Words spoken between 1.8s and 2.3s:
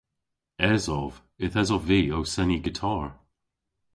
vy ow